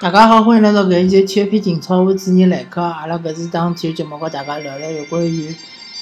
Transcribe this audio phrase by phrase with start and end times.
[0.00, 2.80] 大家好，欢迎来到搿一期体育篇情操，我主持人来客。
[2.80, 5.54] 阿拉搿是档体育节目，和大家聊聊有关于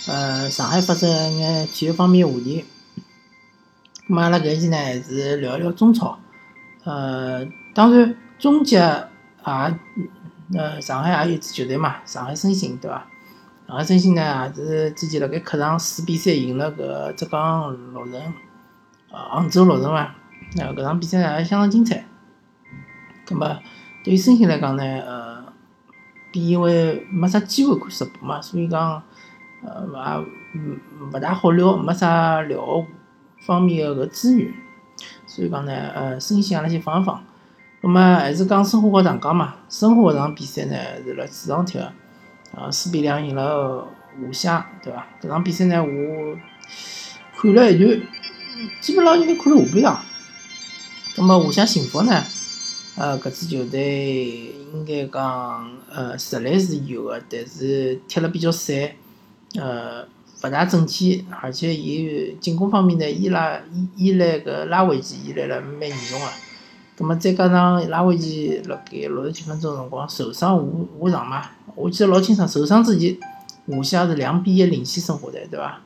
[0.07, 2.65] 呃上海发生一眼体育方面话题。
[4.09, 6.17] 咁阿拉搿一期呢，还是聊一聊中超。
[6.85, 7.45] 呃，
[7.75, 9.09] 当然中甲
[9.45, 13.05] 也呃上海也有支球队嘛，上海申鑫，对伐？
[13.67, 18.33] 上海申鑫呢，也是之前辣盖客场四比三赢了搿浙江绿城，
[19.11, 20.15] 呃杭州绿城伐？
[20.55, 22.07] 那搿场比赛也相当精彩。
[23.27, 23.59] 葛末
[24.05, 25.45] 对于申鑫来讲呢，呃，
[26.33, 29.03] 比因为没啥机会看直播嘛，所以讲
[29.63, 29.87] 呃
[30.55, 30.61] 也
[31.05, 32.87] 勿大好聊，没啥聊
[33.41, 34.53] 方面个搿资源，
[35.27, 37.23] 所以讲呢，呃，申鑫阿拉先放一放。
[37.81, 41.93] 葛末还是讲申花和上港嘛，申花搿场比赛呢是辣主场踢个，
[42.57, 43.87] 呃，四比两赢了
[44.21, 45.07] 华夏，对伐？
[45.21, 46.37] 搿场比赛呢，我
[47.37, 48.01] 看了一段，
[48.81, 50.01] 基本上应该看了下半场。
[51.17, 52.25] 葛末华夏幸福呢？
[52.99, 58.91] 呃，搿支球队应该讲，呃，实力是有个，但是踢了比较散，
[59.55, 60.03] 呃，
[60.43, 66.27] 勿大整齐，而且伊进攻方面呢，依赖依依赖搿拉维奇依赖了蛮严重个。
[66.97, 73.17] 葛末再加上拉维奇辣盖六十几分钟辰光受伤下下场嘛，我记得老清爽，受伤之前，
[73.69, 75.81] 华夏是两比一领先申花队，对伐？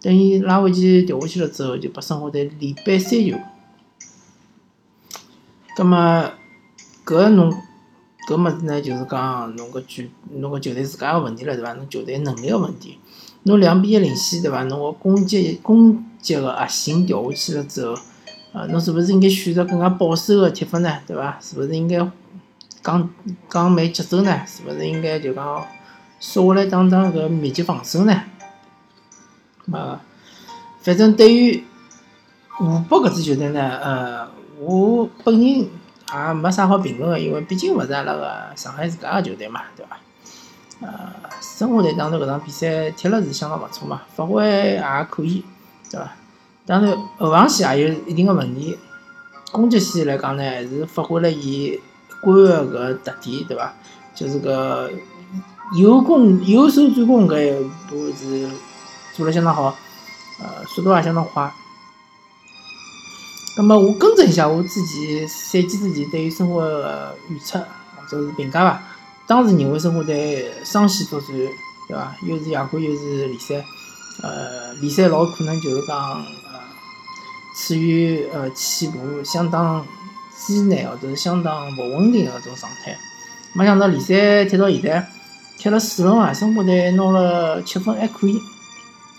[0.00, 3.36] 等于拉维奇调下去了之后，就拨申花队连扳三球。
[5.76, 6.30] 葛末
[7.06, 7.54] 搿侬
[8.28, 11.72] 搿物事呢，就是讲侬搿球侬搿球队自家个问题了，对伐？
[11.74, 12.98] 侬球队能力个问题。
[13.44, 14.64] 侬两比一领先，对伐？
[14.64, 17.94] 侬个攻击攻击个核心调下去了之后，
[18.52, 20.98] 呃，侬是勿是应该选择更加保守个踢法呢？
[21.06, 21.38] 对伐？
[21.40, 21.98] 是勿是应该
[22.82, 23.08] 降
[23.48, 24.40] 降慢节奏呢？
[24.44, 25.64] 是勿是应该就讲
[26.18, 28.20] 缩下来打打搿密集防守呢？
[29.70, 30.00] 呃，
[30.80, 31.62] 反正对于
[32.50, 34.36] 湖北搿支球队呢，呃。
[34.58, 35.68] 我本人
[36.12, 39.96] 也没啥好评论个，因为毕竟勿是阿拉个上海自家个球队嘛，对伐？
[40.80, 40.88] 呃，
[41.40, 45.44] 申花队当然搿场比赛踢了是相当勿错嘛，发挥也可以，
[45.90, 46.12] 对伐？
[46.64, 48.78] 当然后防线也有一定个问题，
[49.52, 51.80] 攻击线来讲呢，还是发挥了伊
[52.20, 53.72] 官个搿特点，对伐？
[54.14, 54.90] 就是搿
[55.76, 58.48] 有攻有守转攻搿一步是
[59.12, 59.74] 做了相当好，
[60.40, 61.52] 呃，速度也相当快。
[63.56, 67.58] 那么我更正一下我自己赛季之前对于申花的预测
[67.96, 68.82] 或者是评价吧。
[69.26, 71.28] 当时认为申花队双线作战，
[71.88, 72.14] 对伐？
[72.22, 73.64] 又是亚冠又是联赛，
[74.22, 76.60] 呃，联赛老可能就是讲呃
[77.56, 79.84] 处于呃起步相当
[80.46, 82.96] 艰难或者是相当勿稳定的种状态。
[83.54, 85.08] 没想到联赛踢到现在，
[85.56, 88.38] 踢了四轮啊，申花队拿了七分还可以，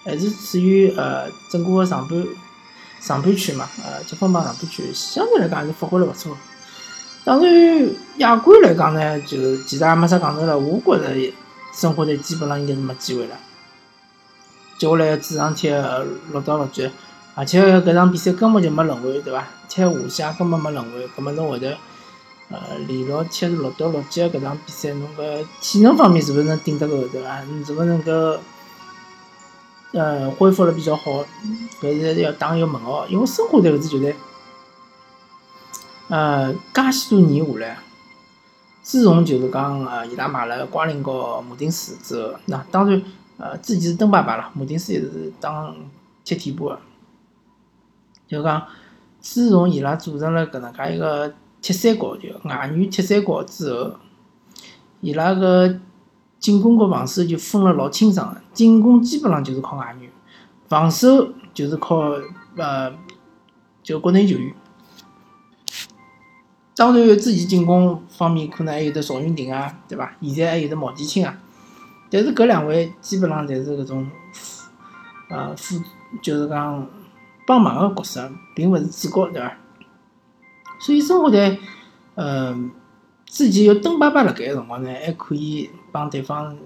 [0.06, 2.24] 还是处于呃整个上半。
[3.00, 6.35] 上半区嘛，呃，积分榜上半区相对来讲还是发挥了勿错。
[7.24, 10.58] 当然，亚冠来讲呢，就其实也没啥讲头了。
[10.58, 11.34] 我觉着
[11.74, 13.36] 申花队基本上应该是没机会了。
[14.80, 15.69] 接下来主场踢
[16.31, 16.90] 六到六局，
[17.36, 19.47] 而且搿场比赛根本就没轮换，对伐？
[19.68, 21.68] 踢华夏根本没轮换，葛末侬会头
[22.50, 22.57] 呃
[22.88, 27.41] 连续踢六到六局搿场比赛，侬搿体能方面是勿是能顶得够，对伐？
[27.41, 28.40] 你是勿是能够？
[29.97, 31.25] 呃，恢复了比较好，
[31.81, 34.16] 搿是要打一个问号，因为申花队搿支球队，
[36.08, 37.80] 呃，介许多年下来，
[38.84, 43.02] 自从就是讲呃，伊拉买了瓜林和马丁斯之后，那当然，
[43.38, 45.75] 呃，之前是登巴巴了，马丁斯也是当
[46.24, 46.80] 踢替补的，
[48.28, 48.68] 就讲
[49.19, 53.94] 自从伊拉组成了搿能介一个铁三角，就外援铁三角之后，
[55.02, 55.80] 伊拉个。
[56.40, 60.09] 进攻和防守就分了老清爽，进攻基本上就是靠外援，
[60.68, 62.14] 防守就是靠
[62.56, 62.94] 呃
[63.81, 64.53] 就国内球员。
[66.75, 70.16] 当然，自己进攻方面可能还有的赵云霆啊，对伐？
[70.22, 71.36] 现在还有的毛剑卿啊，
[72.12, 74.09] 但是搿两位基本上侪是搿种
[75.30, 75.81] 呃辅，
[76.22, 76.88] 就是讲
[77.48, 79.57] 帮忙的角色，并勿是主角，对伐？
[80.80, 81.57] 所以生活在
[82.16, 82.56] 呃。
[83.38, 86.57] 之前有登巴巴辣盖个辰光呢，还可以帮对方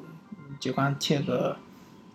[0.58, 1.58] 就讲踢个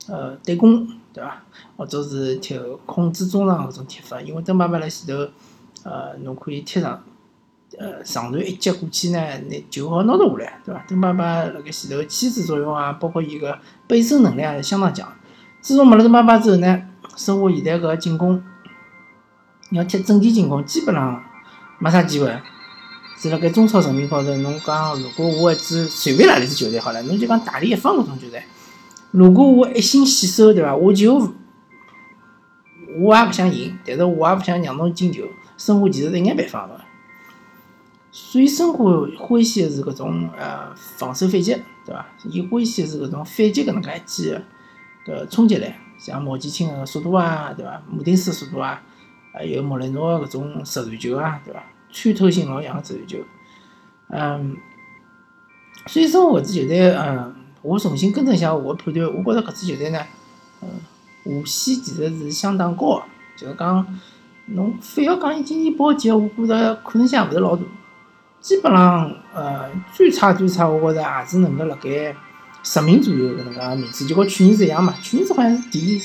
[0.09, 1.43] 呃对攻，对伐？
[1.77, 5.31] 或者是踢控制中场搿种踢法，因为登巴巴辣前头，
[5.85, 7.05] 呃，侬可以踢上，
[7.77, 10.83] 呃，上传一接过去呢，拿球好拿得下来，对伐？
[10.89, 15.07] 登巴巴辣盖前头牵制作用啊，包括伊个背身能力也是相当强。
[15.61, 16.83] 自从没了登巴巴之后呢，
[17.15, 18.43] 申花现在搿进攻
[19.73, 21.23] 要踢整体进攻，基本上
[21.79, 22.35] 没啥机会。
[23.19, 28.43] 是辣盖中超层面高头，侬讲如果我一支随便哪里支球队好了，侬就讲大连一方搿种球队，
[29.11, 30.77] 如果我一心死守，对伐？
[30.77, 31.15] 我就
[33.01, 35.25] 我也勿想赢，但是我也勿想让侬进球，
[35.57, 36.75] 申花其实是一眼办法没。
[38.13, 38.85] 所以申花
[39.19, 41.55] 欢喜的是搿种呃防守反击，
[41.85, 42.07] 对伐？
[42.25, 44.35] 伊欢喜的是搿种反击搿能介一记
[45.07, 47.83] 搿冲击力，像莫吉钦个速度啊，对伐？
[47.91, 48.83] 穆丁斯速度啊，
[49.33, 51.63] 还有莫雷诺搿种直传球啊，对伐？
[51.93, 53.19] 穿透性老强个足球，
[54.09, 54.57] 嗯，
[55.87, 60.01] 所以说，我搿支球队，嗯，我重新更正一下我个判断，我觉着搿支球队呢，
[60.63, 60.69] 嗯，
[61.45, 63.03] 下限其实是相当高个，
[63.37, 63.99] 就是讲
[64.47, 67.63] 侬非要讲伊今年保级，我觉着可能性也勿是老大。
[68.41, 72.15] 基本上，呃，最差最差，我觉着也是能够辣盖
[72.63, 74.95] 十名左右搿能介名次，就跟去年是一样嘛。
[75.03, 76.01] 去年子好像是第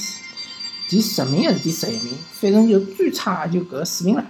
[0.89, 4.25] 第十名还是第十一名，反正就最差也就搿四名了。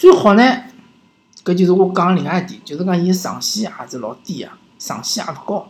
[0.00, 0.42] 最好呢，
[1.44, 5.68] 搿就是我讲另外一点，就是讲伊上限也是老低啊，上限也勿高。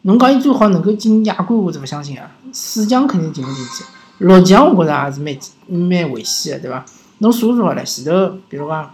[0.00, 2.30] 侬讲伊最好能够进亚冠，我是勿相信啊。
[2.54, 3.84] 四强肯定进勿进去，
[4.24, 5.38] 六强我觉着也是蛮
[5.90, 6.86] 蛮危险的，对伐？
[7.18, 8.90] 侬数数好了，前头比如讲。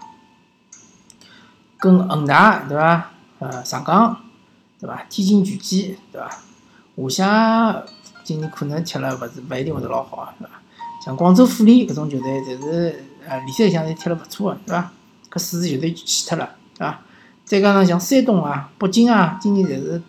[1.79, 3.11] 跟恒大对伐？
[3.39, 4.17] 呃，上港
[4.81, 5.05] 对伐？
[5.09, 6.29] 天津权健对伐？
[6.97, 7.85] 华夏
[8.25, 10.55] 今年可能踢了勿是勿一定会得老好，对伐？
[11.05, 14.91] 像广州富力搿种球队，侪是啊联赛里向侪踢了勿错个，对伐？
[15.31, 17.01] 搿四支球队就去脱了，对伐？
[17.45, 20.03] 再加上像山东啊、北京啊，今年侪是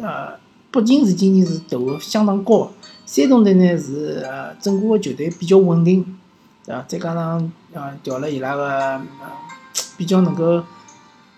[0.00, 0.38] 呃，
[0.70, 2.70] 北京是今年是投相当高，
[3.06, 6.04] 山东队呢是呃整个个球队比较稳定，
[6.64, 6.84] 对伐？
[6.88, 9.02] 再加上呃调了伊拉个呃
[9.96, 10.62] 比较能够。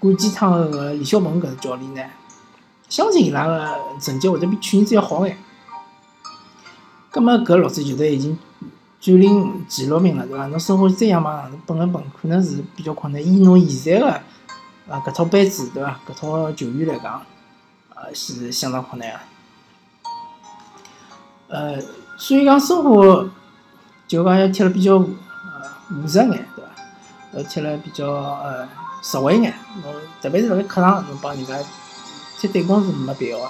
[0.01, 2.03] 管鸡汤个李霄鹏搿个教练呢，
[2.91, 5.39] 相信伊拉个成绩会得比去年子要好眼。
[7.11, 8.39] 葛末搿六支球队已经
[9.05, 10.47] 占领前六名了，对伐？
[10.47, 13.23] 侬申花再想往上头蹦一蹦，可能是比较困难。
[13.23, 14.11] 以侬现在个
[14.89, 16.01] 啊搿套班子，对伐？
[16.09, 17.21] 搿套球员来讲，
[17.95, 19.19] 呃是相当困难个。
[21.49, 21.79] 呃，
[22.17, 23.29] 所以讲申花
[24.09, 25.07] 就讲要踢了比较呃
[25.93, 26.71] 务实眼，对伐？
[27.35, 28.67] 要踢了比较呃。
[29.07, 29.53] 实惠眼，
[29.83, 29.93] 侬
[30.23, 31.55] 特别是辣盖客场，侬帮人家
[32.39, 33.47] 踢对攻是没必要个。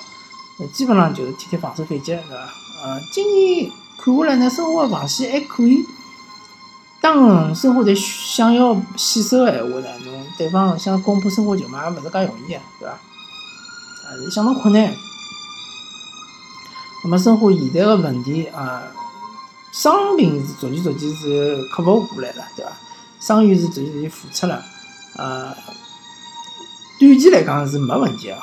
[0.73, 2.35] 基本上就是踢踢防守反击，对伐？
[2.83, 5.85] 呃，今年看下来呢，申花防线还可以。
[7.01, 12.99] 当申花队想要险守个闲话呢，侬对方想攻破生活球嘛，也勿是介容易个，对伐？
[14.09, 14.95] 还是相当困难。
[17.05, 18.83] 那么生活现在个问题啊，
[19.73, 22.73] 伤病是逐渐逐渐是克服过来了，对伐？
[23.21, 24.63] 伤员是逐渐逐渐复出了。
[25.17, 25.55] 呃，
[26.99, 28.37] 短期来讲是没问题个。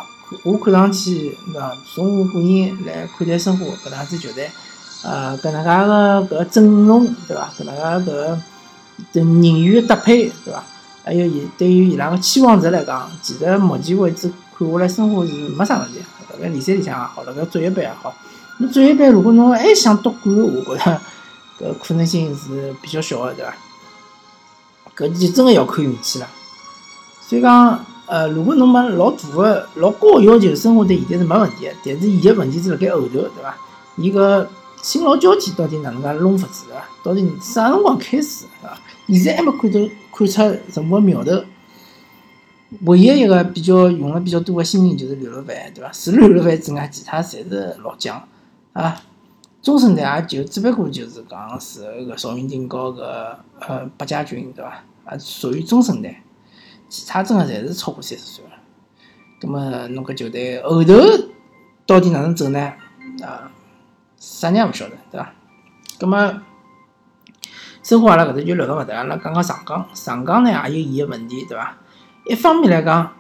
[0.43, 4.49] 我看上去，那从我个人来看待生活搿两支球队，
[5.03, 7.51] 呃，搿能介个搿阵容，对伐？
[7.57, 8.37] 搿能介搿
[9.13, 10.63] 人员搭配，对伐？
[11.03, 15.99] 还有伊对于伊拉个期望值来讲，其实目前为止看下来，申花是没啥问题。
[16.31, 18.13] 辣盖联赛里向也好，辣盖职业杯也好，
[18.59, 21.01] 侬职业杯如果侬还想夺冠，我觉着
[21.59, 23.53] 搿可能性是比较小个，对伐？
[24.95, 26.27] 搿就真个要看运气了。
[27.27, 31.71] 所以讲，呃，如果侬没老大个、老高个要求，申花队现在是没问题个。
[31.83, 33.57] 但是伊个问题是辣盖后头，对伐？
[33.97, 34.45] 伊搿
[34.81, 36.89] 新老交替到底哪能介弄法子啊？
[37.03, 38.79] 到底啥辰光开始，啊？
[39.07, 39.79] 现在还没看到
[40.11, 41.43] 看出什么苗头。
[42.85, 45.91] 唯一一个比较用了比较多个新人就是刘乐凡，对伐？
[45.91, 48.27] 除了刘乐凡之外，其他侪是老将
[48.73, 49.01] 啊。
[49.61, 54.83] 中生代也就只不过就是讲是个邵云金和个呃白家军，对伐？
[55.05, 56.23] 啊，属于中生代。
[56.89, 58.51] 其他真个侪是超过三十岁了，
[59.39, 60.93] 葛么侬搿球队后头
[61.85, 62.59] 到底哪能走呢？
[63.21, 63.51] 啊，
[64.41, 65.31] 啥人也勿晓得，对伐？
[65.99, 66.41] 葛么
[67.83, 69.87] 申花阿拉搿搭就聊到搿搭，阿拉讲讲上港。
[69.93, 71.77] 上港呢也有伊个问题，对伐？
[72.25, 73.13] 一方面来讲，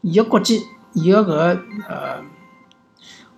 [0.00, 2.22] 伊个国际，伊个搿个呃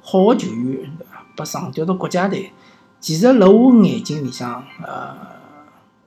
[0.03, 1.25] 好个球员，对伐？
[1.35, 2.53] 被上调到国家队，
[3.01, 5.17] 其实辣我眼睛里向，呃，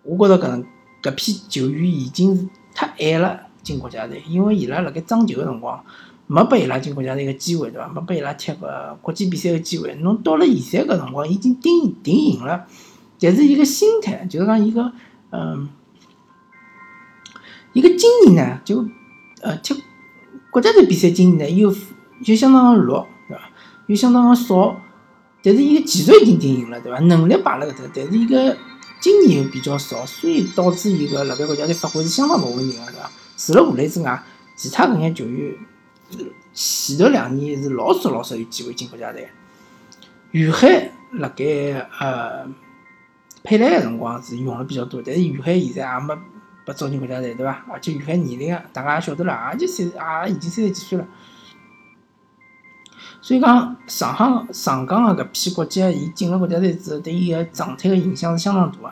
[0.03, 0.63] 我觉着搿能
[1.01, 2.47] 搿批球员已经是。
[2.75, 5.85] 太晚了进国家队，因为伊拉辣盖争球个辰光，
[6.33, 7.87] 没拨伊拉进国家队个机会，对伐？
[7.89, 9.93] 没拨伊拉踢个国际比赛个机会。
[10.01, 12.65] 侬到了现在搿辰光，已经定定型了。
[13.19, 14.91] 但是伊个心态，就是讲伊个，
[15.31, 15.69] 嗯，
[17.73, 18.83] 一个经验呢，就
[19.43, 19.75] 呃踢
[20.49, 21.71] 国家队比赛经验呢，又
[22.25, 23.43] 又相当个弱，对伐？
[23.85, 24.81] 又相当个少。
[25.43, 26.97] 但是伊个技术已经定型了，对伐？
[27.01, 28.57] 能力摆辣搿搭，但是伊个。
[29.01, 33.11] 经验又比较少，所以导致伊个辣盖国家队发挥是相当勿稳定个，对伐？
[33.35, 34.23] 除了吴磊之外，
[34.55, 35.53] 其他搿眼球员
[36.53, 39.29] 前头两年是老少老少有机会进国家队。
[40.31, 41.45] 于海辣盖
[41.99, 42.45] 呃
[43.43, 46.15] 佩莱个辰光是用了比较多，但是于海现在也没
[46.65, 47.65] 被招进国家队，对伐？
[47.71, 49.85] 而且于海年龄啊，大家也晓得了，也就三
[50.27, 51.05] 也已经三十几岁了。
[53.21, 58.91] 所以讲，上杭上港个搿批国脚，伊进了国家队之后，对伊个状态个影响是相当大个。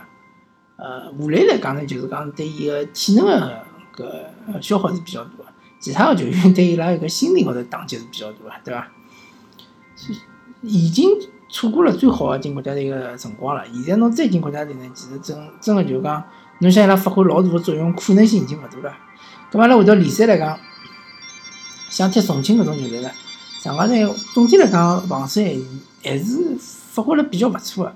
[0.77, 3.63] 呃，武磊来讲呢，就是讲对伊个体能个
[4.53, 5.45] 搿消耗是比较大个。
[5.81, 8.87] 其他个球员对伊拉一个心理高头打击是比较大个，对伐？
[10.61, 11.09] 已经
[11.49, 13.65] 错过了最好的进国家队个辰光了。
[13.73, 16.23] 现在侬再进国家队呢，其实真真个就是讲，
[16.59, 18.95] 侬想伊拉发挥老大个作用，可能性已经勿大了。
[19.51, 20.57] 咁阿拉回到联赛来讲，
[21.89, 23.09] 像踢重庆搿种球队呢，
[23.59, 25.41] 上港队总体来讲防守
[26.03, 27.95] 还是发挥了比较勿错个。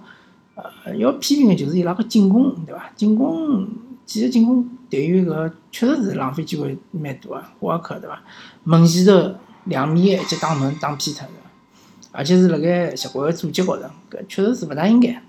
[0.56, 2.90] 呃，要批评的就是伊拉个进攻，对伐？
[2.96, 3.68] 进攻
[4.06, 8.22] 其实进攻对于搿确实是浪费机会蛮大个，沃克对伐？
[8.64, 9.36] 门前头
[9.66, 11.28] 两米一记打门打偏脱，
[12.14, 15.10] 而且是辣盖协会个组织高头，搿确实是勿大应该。
[15.10, 15.22] 下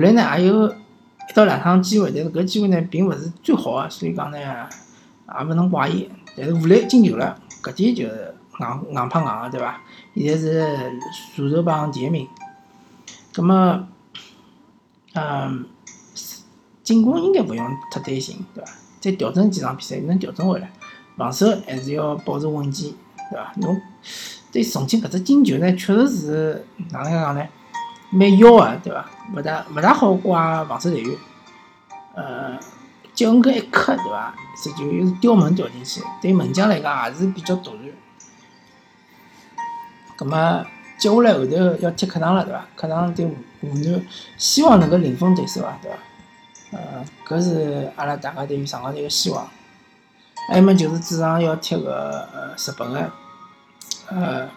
[0.00, 6.08] 来呢也有一到两趟机会，但是搿机会呢并勿是最好个，所以讲呢也勿能怪伊。
[6.36, 9.80] 但是后来进球了，搿点就是硬硬碰硬个，对伐？
[10.14, 11.00] 现在是
[11.36, 12.28] 射手榜第一名。
[13.34, 13.88] 葛么，
[15.14, 15.66] 嗯，
[16.86, 18.70] 进攻应该勿用太担心，对伐？
[19.00, 20.70] 再调整几场比赛能调整回来，
[21.16, 22.92] 防守还是要保持稳健，
[23.28, 23.52] 对伐？
[23.56, 23.82] 侬
[24.52, 27.44] 对重庆搿只进球呢，确实是哪能讲呢？
[28.10, 29.10] 蛮妖个，对伐？
[29.34, 30.38] 勿大勿大好怪
[30.68, 31.18] 防守队员。
[32.14, 32.56] 呃，
[33.16, 34.32] 脚搿一刻，对伐？
[34.62, 37.82] 这就又是吊门吊进去，对门将来讲也是比较突然。
[40.16, 40.64] 葛么？
[40.98, 42.64] 接下来后头要踢客场了，对伐？
[42.76, 43.34] 客场对湖
[43.74, 44.00] 南，
[44.38, 45.98] 希望能够零封对手啊，对伐？
[46.72, 49.48] 呃，搿是阿拉大家对于上港队个希望。
[50.48, 53.10] 还有么就是主场要踢个呃日本个，
[54.08, 54.48] 呃，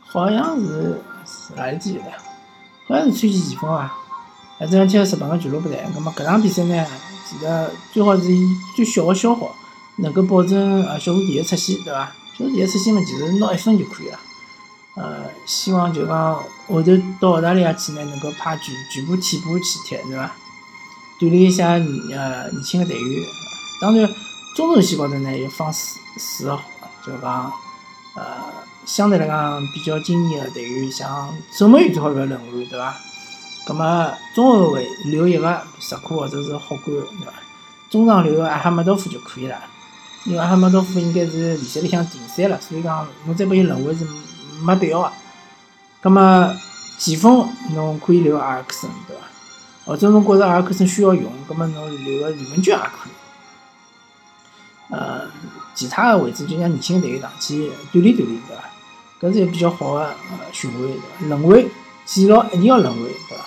[0.00, 2.12] 好像是是哪一支球队？
[2.86, 3.92] 好像是川崎前锋啊。
[4.56, 5.84] 还这样踢个日本个俱乐部队。
[5.94, 6.86] 那么搿场比赛呢，
[7.28, 9.52] 其实最好是以最小个消耗，
[9.98, 12.12] 能够保证呃小组第一出线，对伐？
[12.38, 14.18] 小组第一出线嘛，其实拿一分就可以了。
[14.94, 16.34] 呃，希望就讲
[16.68, 20.30] 后头到澳大利亚去呢，能够派全全部替补去踢，对伐？
[21.20, 23.22] 锻炼一下呃年轻的队员。
[23.80, 24.08] 当然，
[24.54, 26.58] 中轴线高头呢，有放四四个，
[27.04, 27.52] 就讲
[28.14, 28.22] 呃
[28.86, 32.96] 相对来讲比较经验的队员，像守门员最好勿要轮换，对伐？
[33.66, 37.32] 葛么中后卫留一个石库或者是霍管，对伐？
[37.90, 39.56] 中场留个阿哈梅多夫就可以了，
[40.24, 44.06] 因为阿哈梅多夫应该是联赛里向停赛了，所以讲侬再拨伊轮换是。
[44.62, 45.12] 没必要啊。
[46.00, 46.54] 葛么
[46.96, 49.22] 前锋侬可以留阿尔克森，对伐？
[49.84, 53.12] 或者侬觉着阿尔克森需要用，葛么侬留个李文娟也可以。
[54.90, 55.22] 呃，
[55.74, 58.64] 其他的位置就像年轻队员上去锻炼锻炼，对伐？
[59.20, 61.26] 搿是一个比较好的呃循环，对伐？
[61.26, 61.64] 轮换，
[62.04, 63.44] 记牢一定要轮换，对伐？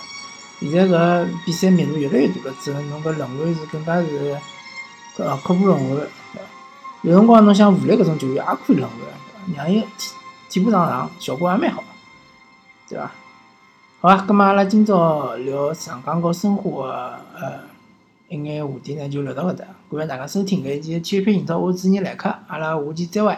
[0.60, 4.38] 现在搿比赛密度越来越大了之后，侬搿轮换是更加是
[5.18, 6.42] 呃刻不轮换，对伐？
[7.04, 9.64] 有辰光侬像武磊搿种球员也可以轮换，对伐？
[9.64, 9.84] 让伊。
[10.50, 11.84] 替补上场效果也蛮好，
[12.88, 13.12] 对伐？
[14.00, 17.60] 好啊，葛末阿拉今朝聊长江和申花个呃
[18.30, 19.66] 一眼话题呢，就聊到搿搭。
[19.90, 23.36] 感谢大家收听搿一期体育频道，我是主持人来客，阿拉下期再会。